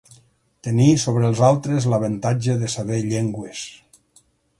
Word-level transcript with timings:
Tenir 0.67 0.87
sobre 1.01 1.27
els 1.27 1.41
altres 1.49 1.87
l'avantatge 1.93 2.55
de 2.63 2.71
saber 2.77 2.97
llengües. 3.13 3.63